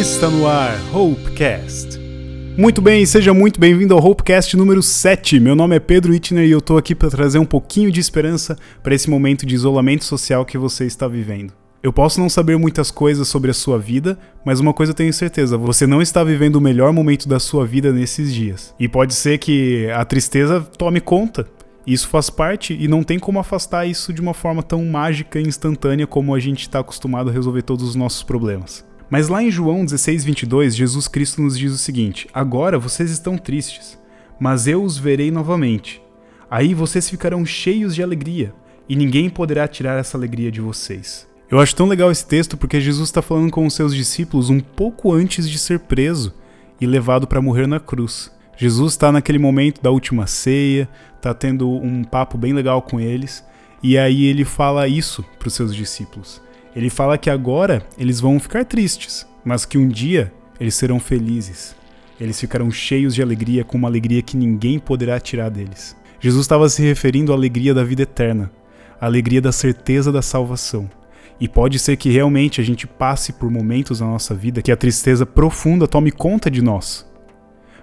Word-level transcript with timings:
Está 0.00 0.30
no 0.30 0.46
ar, 0.46 0.80
Hopecast. 0.94 2.00
Muito 2.56 2.80
bem, 2.80 3.04
seja 3.04 3.34
muito 3.34 3.60
bem-vindo 3.60 3.92
ao 3.92 4.02
Hopecast 4.02 4.56
número 4.56 4.82
7. 4.82 5.38
Meu 5.38 5.54
nome 5.54 5.76
é 5.76 5.78
Pedro 5.78 6.14
Itner 6.14 6.46
e 6.46 6.50
eu 6.50 6.62
tô 6.62 6.78
aqui 6.78 6.94
para 6.94 7.10
trazer 7.10 7.38
um 7.38 7.44
pouquinho 7.44 7.92
de 7.92 8.00
esperança 8.00 8.56
para 8.82 8.94
esse 8.94 9.10
momento 9.10 9.44
de 9.44 9.54
isolamento 9.54 10.04
social 10.04 10.46
que 10.46 10.56
você 10.56 10.86
está 10.86 11.06
vivendo. 11.06 11.52
Eu 11.82 11.92
posso 11.92 12.18
não 12.18 12.30
saber 12.30 12.56
muitas 12.56 12.90
coisas 12.90 13.28
sobre 13.28 13.50
a 13.50 13.54
sua 13.54 13.78
vida, 13.78 14.18
mas 14.42 14.58
uma 14.58 14.72
coisa 14.72 14.92
eu 14.92 14.96
tenho 14.96 15.12
certeza: 15.12 15.58
você 15.58 15.86
não 15.86 16.00
está 16.00 16.24
vivendo 16.24 16.56
o 16.56 16.62
melhor 16.62 16.94
momento 16.94 17.28
da 17.28 17.38
sua 17.38 17.66
vida 17.66 17.92
nesses 17.92 18.32
dias. 18.32 18.74
E 18.80 18.88
pode 18.88 19.12
ser 19.12 19.36
que 19.36 19.86
a 19.90 20.02
tristeza 20.06 20.62
tome 20.78 21.02
conta. 21.02 21.46
Isso 21.86 22.08
faz 22.08 22.30
parte 22.30 22.74
e 22.74 22.88
não 22.88 23.02
tem 23.02 23.18
como 23.18 23.38
afastar 23.38 23.84
isso 23.84 24.14
de 24.14 24.22
uma 24.22 24.32
forma 24.32 24.62
tão 24.62 24.82
mágica 24.82 25.38
e 25.38 25.42
instantânea 25.42 26.06
como 26.06 26.34
a 26.34 26.40
gente 26.40 26.62
está 26.62 26.78
acostumado 26.78 27.28
a 27.28 27.32
resolver 27.34 27.60
todos 27.60 27.86
os 27.86 27.94
nossos 27.94 28.22
problemas. 28.22 28.88
Mas 29.10 29.28
lá 29.28 29.42
em 29.42 29.50
João 29.50 29.84
16, 29.84 30.24
22, 30.24 30.76
Jesus 30.76 31.08
Cristo 31.08 31.42
nos 31.42 31.58
diz 31.58 31.72
o 31.72 31.78
seguinte: 31.78 32.28
Agora 32.32 32.78
vocês 32.78 33.10
estão 33.10 33.36
tristes, 33.36 33.98
mas 34.38 34.68
eu 34.68 34.84
os 34.84 34.96
verei 34.96 35.32
novamente. 35.32 36.00
Aí 36.48 36.74
vocês 36.74 37.10
ficarão 37.10 37.44
cheios 37.44 37.94
de 37.94 38.02
alegria, 38.02 38.54
e 38.88 38.94
ninguém 38.94 39.28
poderá 39.28 39.66
tirar 39.66 39.98
essa 39.98 40.16
alegria 40.16 40.50
de 40.50 40.60
vocês. 40.60 41.28
Eu 41.50 41.58
acho 41.58 41.74
tão 41.74 41.88
legal 41.88 42.12
esse 42.12 42.24
texto 42.24 42.56
porque 42.56 42.80
Jesus 42.80 43.08
está 43.08 43.20
falando 43.20 43.50
com 43.50 43.66
os 43.66 43.74
seus 43.74 43.92
discípulos 43.92 44.48
um 44.48 44.60
pouco 44.60 45.12
antes 45.12 45.50
de 45.50 45.58
ser 45.58 45.80
preso 45.80 46.32
e 46.80 46.86
levado 46.86 47.26
para 47.26 47.42
morrer 47.42 47.66
na 47.66 47.80
cruz. 47.80 48.30
Jesus 48.56 48.92
está 48.92 49.10
naquele 49.10 49.38
momento 49.38 49.82
da 49.82 49.90
última 49.90 50.28
ceia, 50.28 50.88
está 51.16 51.34
tendo 51.34 51.68
um 51.68 52.04
papo 52.04 52.38
bem 52.38 52.52
legal 52.52 52.80
com 52.82 53.00
eles, 53.00 53.44
e 53.82 53.98
aí 53.98 54.26
ele 54.26 54.44
fala 54.44 54.86
isso 54.86 55.24
para 55.38 55.48
os 55.48 55.54
seus 55.54 55.74
discípulos. 55.74 56.40
Ele 56.74 56.88
fala 56.88 57.18
que 57.18 57.28
agora 57.28 57.82
eles 57.98 58.20
vão 58.20 58.38
ficar 58.38 58.64
tristes, 58.64 59.26
mas 59.44 59.64
que 59.64 59.78
um 59.78 59.88
dia 59.88 60.32
eles 60.58 60.74
serão 60.74 61.00
felizes. 61.00 61.74
Eles 62.20 62.38
ficarão 62.38 62.70
cheios 62.70 63.14
de 63.14 63.22
alegria, 63.22 63.64
com 63.64 63.78
uma 63.78 63.88
alegria 63.88 64.22
que 64.22 64.36
ninguém 64.36 64.78
poderá 64.78 65.18
tirar 65.18 65.48
deles. 65.48 65.96
Jesus 66.20 66.42
estava 66.42 66.68
se 66.68 66.82
referindo 66.82 67.32
à 67.32 67.34
alegria 67.34 67.72
da 67.72 67.82
vida 67.82 68.02
eterna, 68.02 68.52
à 69.00 69.06
alegria 69.06 69.40
da 69.40 69.50
certeza 69.50 70.12
da 70.12 70.20
salvação. 70.20 70.88
E 71.40 71.48
pode 71.48 71.78
ser 71.78 71.96
que 71.96 72.10
realmente 72.10 72.60
a 72.60 72.64
gente 72.64 72.86
passe 72.86 73.32
por 73.32 73.50
momentos 73.50 74.00
na 74.00 74.06
nossa 74.06 74.34
vida 74.34 74.60
que 74.60 74.70
a 74.70 74.76
tristeza 74.76 75.24
profunda 75.24 75.88
tome 75.88 76.12
conta 76.12 76.50
de 76.50 76.60
nós. 76.60 77.08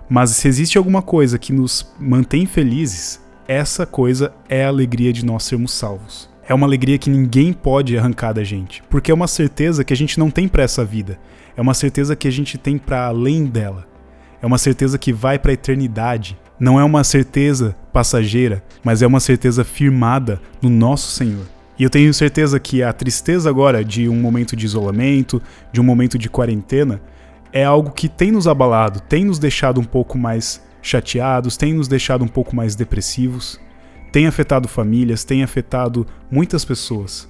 Mas 0.07 0.29
se 0.29 0.47
existe 0.47 0.77
alguma 0.77 1.01
coisa 1.01 1.39
que 1.39 1.51
nos 1.51 1.91
mantém 1.99 2.45
felizes, 2.45 3.19
essa 3.47 3.85
coisa 3.85 4.31
é 4.47 4.63
a 4.63 4.67
alegria 4.67 5.11
de 5.11 5.25
nós 5.25 5.43
sermos 5.43 5.73
salvos. 5.73 6.29
É 6.49 6.53
uma 6.53 6.65
alegria 6.65 6.97
que 6.97 7.09
ninguém 7.09 7.51
pode 7.51 7.97
arrancar 7.97 8.31
da 8.31 8.41
gente, 8.41 8.81
porque 8.89 9.11
é 9.11 9.13
uma 9.13 9.27
certeza 9.27 9.83
que 9.83 9.93
a 9.93 9.97
gente 9.97 10.17
não 10.17 10.31
tem 10.31 10.47
para 10.47 10.63
essa 10.63 10.85
vida. 10.85 11.19
É 11.57 11.61
uma 11.61 11.73
certeza 11.73 12.15
que 12.15 12.25
a 12.25 12.31
gente 12.31 12.57
tem 12.57 12.77
para 12.77 13.07
além 13.07 13.45
dela. 13.45 13.85
É 14.41 14.45
uma 14.45 14.57
certeza 14.57 14.97
que 14.97 15.11
vai 15.11 15.37
para 15.37 15.51
a 15.51 15.53
eternidade. 15.53 16.37
Não 16.57 16.79
é 16.79 16.83
uma 16.85 17.03
certeza 17.03 17.75
passageira, 17.91 18.63
mas 18.81 19.01
é 19.01 19.07
uma 19.07 19.19
certeza 19.19 19.65
firmada 19.65 20.39
no 20.61 20.69
nosso 20.69 21.11
Senhor. 21.11 21.45
E 21.77 21.83
eu 21.83 21.89
tenho 21.89 22.13
certeza 22.13 22.59
que 22.61 22.81
a 22.81 22.93
tristeza 22.93 23.49
agora 23.49 23.83
de 23.83 24.07
um 24.07 24.15
momento 24.15 24.55
de 24.55 24.65
isolamento, 24.65 25.41
de 25.73 25.81
um 25.81 25.83
momento 25.83 26.17
de 26.17 26.29
quarentena, 26.29 27.01
é 27.51 27.65
algo 27.65 27.91
que 27.91 28.07
tem 28.07 28.31
nos 28.31 28.47
abalado, 28.47 29.01
tem 29.01 29.25
nos 29.25 29.37
deixado 29.37 29.81
um 29.81 29.83
pouco 29.83 30.17
mais 30.17 30.61
chateados, 30.81 31.57
tem 31.57 31.73
nos 31.73 31.89
deixado 31.89 32.23
um 32.23 32.27
pouco 32.27 32.55
mais 32.55 32.73
depressivos, 32.73 33.59
tem 34.11 34.27
afetado 34.27 34.67
famílias, 34.67 35.23
tem 35.23 35.43
afetado 35.43 36.05
muitas 36.31 36.63
pessoas. 36.65 37.27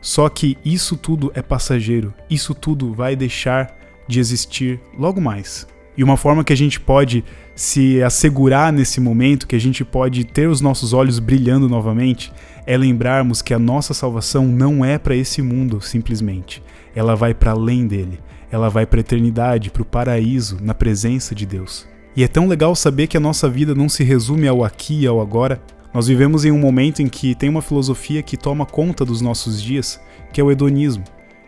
Só 0.00 0.28
que 0.28 0.56
isso 0.64 0.96
tudo 0.96 1.30
é 1.34 1.42
passageiro, 1.42 2.14
isso 2.28 2.54
tudo 2.54 2.94
vai 2.94 3.14
deixar 3.14 3.76
de 4.08 4.18
existir 4.18 4.80
logo 4.98 5.20
mais. 5.20 5.66
E 5.96 6.02
uma 6.02 6.16
forma 6.16 6.42
que 6.42 6.52
a 6.52 6.56
gente 6.56 6.80
pode 6.80 7.24
se 7.54 8.02
assegurar 8.02 8.72
nesse 8.72 9.00
momento, 9.00 9.46
que 9.46 9.56
a 9.56 9.60
gente 9.60 9.84
pode 9.84 10.24
ter 10.24 10.48
os 10.48 10.60
nossos 10.60 10.92
olhos 10.92 11.18
brilhando 11.18 11.68
novamente, 11.68 12.32
é 12.66 12.76
lembrarmos 12.76 13.42
que 13.42 13.52
a 13.52 13.58
nossa 13.58 13.92
salvação 13.92 14.46
não 14.46 14.84
é 14.84 14.96
para 14.96 15.14
esse 15.14 15.42
mundo 15.42 15.80
simplesmente. 15.80 16.62
Ela 16.94 17.14
vai 17.14 17.34
para 17.34 17.50
além 17.50 17.86
dele. 17.86 18.18
Ela 18.50 18.68
vai 18.68 18.86
para 18.86 18.98
a 18.98 19.02
eternidade, 19.02 19.70
para 19.70 19.82
o 19.82 19.84
paraíso, 19.84 20.58
na 20.60 20.74
presença 20.74 21.34
de 21.34 21.44
Deus. 21.46 21.86
E 22.16 22.24
é 22.24 22.28
tão 22.28 22.48
legal 22.48 22.74
saber 22.74 23.06
que 23.06 23.16
a 23.16 23.20
nossa 23.20 23.48
vida 23.48 23.74
não 23.74 23.88
se 23.88 24.02
resume 24.02 24.48
ao 24.48 24.64
aqui 24.64 25.02
e 25.02 25.06
ao 25.06 25.20
agora. 25.20 25.62
Nós 25.92 26.06
vivemos 26.06 26.44
em 26.44 26.52
um 26.52 26.58
momento 26.58 27.02
em 27.02 27.08
que 27.08 27.34
tem 27.34 27.48
uma 27.48 27.62
filosofia 27.62 28.22
que 28.22 28.36
toma 28.36 28.64
conta 28.64 29.04
dos 29.04 29.20
nossos 29.20 29.60
dias, 29.60 30.00
que 30.32 30.40
é 30.40 30.44
o 30.44 30.50
hedonismo. 30.50 31.02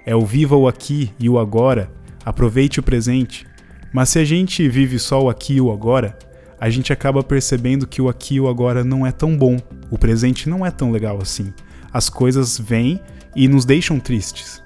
É 0.04 0.16
o 0.16 0.26
viva 0.26 0.56
o 0.56 0.66
aqui 0.66 1.12
e 1.19 1.28
o 1.28 1.38
agora, 1.38 1.92
aproveite 2.25 2.80
o 2.80 2.82
presente. 2.82 3.47
Mas 3.92 4.08
se 4.08 4.19
a 4.19 4.25
gente 4.25 4.69
vive 4.69 4.98
só 4.98 5.22
o 5.22 5.30
aqui 5.30 5.54
e 5.54 5.60
o 5.60 5.70
agora, 5.70 6.19
a 6.58 6.69
gente 6.69 6.92
acaba 6.92 7.22
percebendo 7.22 7.86
que 7.86 8.03
o 8.03 8.08
aqui 8.08 8.36
e 8.36 8.41
o 8.41 8.48
agora 8.48 8.82
não 8.82 9.06
é 9.06 9.12
tão 9.12 9.36
bom, 9.36 9.58
o 9.91 9.98
presente 9.98 10.48
não 10.48 10.66
é 10.66 10.70
tão 10.70 10.91
legal 10.91 11.20
assim. 11.22 11.53
As 11.92 12.09
coisas 12.09 12.59
vêm 12.59 13.00
e 13.36 13.47
nos 13.47 13.64
deixam 13.64 14.00
tristes. 14.00 14.60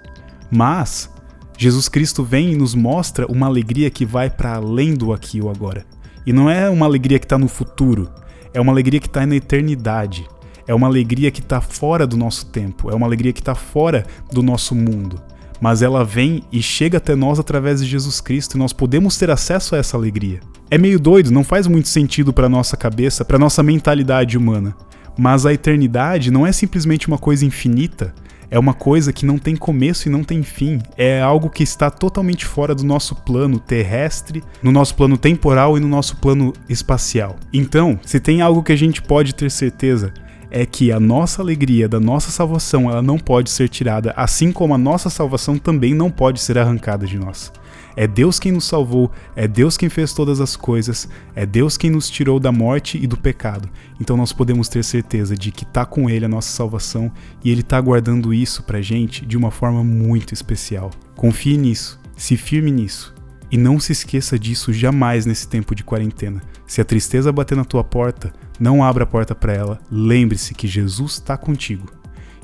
Mas 0.50 1.10
Jesus 1.58 1.88
Cristo 1.88 2.22
vem 2.22 2.52
e 2.52 2.56
nos 2.56 2.74
mostra 2.74 3.26
uma 3.26 3.46
alegria 3.46 3.90
que 3.90 4.06
vai 4.06 4.30
para 4.30 4.54
além 4.54 4.94
do 4.94 5.12
aqui 5.12 5.38
e 5.38 5.42
o 5.42 5.50
agora. 5.50 5.84
E 6.24 6.32
não 6.32 6.48
é 6.48 6.68
uma 6.70 6.86
alegria 6.86 7.18
que 7.18 7.24
está 7.24 7.38
no 7.38 7.48
futuro, 7.48 8.10
é 8.56 8.60
uma 8.60 8.72
alegria 8.72 8.98
que 8.98 9.06
está 9.06 9.26
na 9.26 9.36
eternidade. 9.36 10.26
É 10.66 10.74
uma 10.74 10.86
alegria 10.86 11.30
que 11.30 11.40
está 11.40 11.60
fora 11.60 12.06
do 12.06 12.16
nosso 12.16 12.46
tempo, 12.46 12.90
é 12.90 12.94
uma 12.94 13.06
alegria 13.06 13.32
que 13.32 13.40
está 13.40 13.54
fora 13.54 14.04
do 14.32 14.42
nosso 14.42 14.74
mundo 14.74 15.20
mas 15.60 15.82
ela 15.82 16.04
vem 16.04 16.42
e 16.52 16.62
chega 16.62 16.98
até 16.98 17.14
nós 17.14 17.38
através 17.38 17.80
de 17.80 17.86
Jesus 17.86 18.20
Cristo 18.20 18.54
e 18.54 18.58
nós 18.58 18.72
podemos 18.72 19.16
ter 19.16 19.30
acesso 19.30 19.74
a 19.74 19.78
essa 19.78 19.96
alegria. 19.96 20.40
É 20.70 20.76
meio 20.76 20.98
doido, 20.98 21.30
não 21.30 21.44
faz 21.44 21.66
muito 21.66 21.88
sentido 21.88 22.32
para 22.32 22.48
nossa 22.48 22.76
cabeça, 22.76 23.24
para 23.24 23.38
nossa 23.38 23.62
mentalidade 23.62 24.36
humana. 24.36 24.76
Mas 25.16 25.46
a 25.46 25.52
eternidade 25.52 26.30
não 26.30 26.46
é 26.46 26.52
simplesmente 26.52 27.08
uma 27.08 27.16
coisa 27.16 27.46
infinita, 27.46 28.14
é 28.50 28.58
uma 28.58 28.74
coisa 28.74 29.12
que 29.12 29.26
não 29.26 29.38
tem 29.38 29.56
começo 29.56 30.08
e 30.08 30.10
não 30.10 30.22
tem 30.22 30.42
fim. 30.42 30.80
É 30.96 31.20
algo 31.20 31.50
que 31.50 31.62
está 31.62 31.90
totalmente 31.90 32.44
fora 32.44 32.74
do 32.74 32.84
nosso 32.84 33.14
plano 33.14 33.58
terrestre, 33.58 34.42
no 34.62 34.72
nosso 34.72 34.94
plano 34.94 35.18
temporal 35.18 35.76
e 35.76 35.80
no 35.80 35.88
nosso 35.88 36.16
plano 36.16 36.52
espacial. 36.68 37.36
Então, 37.52 37.98
se 38.04 38.20
tem 38.20 38.40
algo 38.40 38.62
que 38.62 38.72
a 38.72 38.76
gente 38.76 39.02
pode 39.02 39.34
ter 39.34 39.50
certeza, 39.50 40.12
é 40.50 40.64
que 40.64 40.92
a 40.92 41.00
nossa 41.00 41.42
alegria 41.42 41.88
da 41.88 42.00
nossa 42.00 42.30
salvação 42.30 42.90
ela 42.90 43.02
não 43.02 43.18
pode 43.18 43.50
ser 43.50 43.68
tirada, 43.68 44.12
assim 44.16 44.52
como 44.52 44.74
a 44.74 44.78
nossa 44.78 45.10
salvação 45.10 45.58
também 45.58 45.94
não 45.94 46.10
pode 46.10 46.40
ser 46.40 46.56
arrancada 46.58 47.06
de 47.06 47.18
nós. 47.18 47.52
É 47.96 48.06
Deus 48.06 48.38
quem 48.38 48.52
nos 48.52 48.64
salvou, 48.64 49.10
é 49.34 49.48
Deus 49.48 49.76
quem 49.76 49.88
fez 49.88 50.12
todas 50.12 50.40
as 50.40 50.54
coisas, 50.54 51.08
é 51.34 51.46
Deus 51.46 51.78
quem 51.78 51.90
nos 51.90 52.10
tirou 52.10 52.38
da 52.38 52.52
morte 52.52 52.98
e 53.02 53.06
do 53.06 53.16
pecado. 53.16 53.68
Então 53.98 54.16
nós 54.16 54.32
podemos 54.32 54.68
ter 54.68 54.84
certeza 54.84 55.34
de 55.34 55.50
que 55.50 55.64
está 55.64 55.86
com 55.86 56.10
Ele 56.10 56.26
a 56.26 56.28
nossa 56.28 56.50
salvação 56.50 57.10
e 57.42 57.50
Ele 57.50 57.62
está 57.62 57.80
guardando 57.80 58.34
isso 58.34 58.62
pra 58.62 58.82
gente 58.82 59.24
de 59.24 59.36
uma 59.36 59.50
forma 59.50 59.82
muito 59.82 60.34
especial. 60.34 60.90
Confie 61.16 61.56
nisso, 61.56 61.98
se 62.16 62.36
firme 62.36 62.70
nisso 62.70 63.14
e 63.50 63.56
não 63.56 63.80
se 63.80 63.92
esqueça 63.92 64.38
disso 64.38 64.72
jamais 64.72 65.24
nesse 65.24 65.48
tempo 65.48 65.74
de 65.74 65.82
quarentena. 65.82 66.42
Se 66.66 66.80
a 66.80 66.84
tristeza 66.84 67.32
bater 67.32 67.56
na 67.56 67.64
tua 67.64 67.82
porta, 67.82 68.32
não 68.60 68.84
abra 68.84 69.04
a 69.04 69.06
porta 69.06 69.34
para 69.34 69.54
ela. 69.54 69.80
Lembre-se 69.90 70.52
que 70.52 70.66
Jesus 70.66 71.12
está 71.12 71.36
contigo 71.36 71.86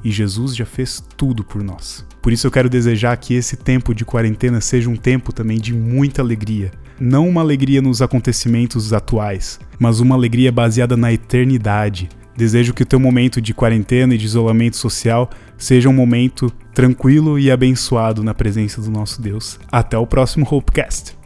e 0.04 0.10
Jesus 0.10 0.54
já 0.56 0.64
fez 0.64 1.02
tudo 1.16 1.44
por 1.44 1.62
nós. 1.62 2.04
Por 2.20 2.32
isso 2.32 2.46
eu 2.46 2.50
quero 2.50 2.68
desejar 2.68 3.16
que 3.16 3.34
esse 3.34 3.56
tempo 3.56 3.94
de 3.94 4.04
quarentena 4.04 4.60
seja 4.60 4.88
um 4.88 4.96
tempo 4.96 5.32
também 5.32 5.58
de 5.58 5.74
muita 5.74 6.22
alegria. 6.22 6.70
Não 7.00 7.28
uma 7.28 7.40
alegria 7.40 7.82
nos 7.82 8.00
acontecimentos 8.00 8.92
atuais, 8.92 9.58
mas 9.78 9.98
uma 9.98 10.14
alegria 10.14 10.52
baseada 10.52 10.96
na 10.96 11.12
eternidade. 11.12 12.08
Desejo 12.36 12.72
que 12.72 12.82
o 12.82 12.86
teu 12.86 13.00
momento 13.00 13.40
de 13.40 13.52
quarentena 13.52 14.14
e 14.14 14.18
de 14.18 14.24
isolamento 14.24 14.76
social 14.76 15.28
seja 15.58 15.88
um 15.88 15.92
momento 15.92 16.50
tranquilo 16.74 17.38
e 17.38 17.50
abençoado 17.50 18.22
na 18.22 18.32
presença 18.32 18.80
do 18.80 18.90
nosso 18.90 19.20
Deus. 19.20 19.58
Até 19.70 19.98
o 19.98 20.06
próximo 20.06 20.46
Hopecast. 20.48 21.21